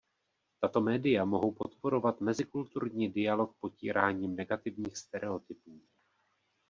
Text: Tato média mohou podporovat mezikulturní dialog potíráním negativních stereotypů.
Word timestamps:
Tato 0.59 0.81
média 0.81 1.25
mohou 1.25 1.51
podporovat 1.51 2.21
mezikulturní 2.21 3.11
dialog 3.11 3.53
potíráním 3.59 4.35
negativních 4.35 4.97
stereotypů. 4.97 5.81